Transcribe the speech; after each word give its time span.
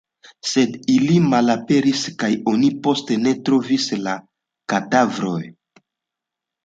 Sed 0.51 0.77
ili 0.93 1.17
malaperis 1.33 2.01
kaj 2.23 2.31
oni 2.53 2.71
poste 2.87 3.19
ne 3.27 3.35
trovis 3.51 3.87
la 4.07 4.17
kadavrojn. 4.75 5.55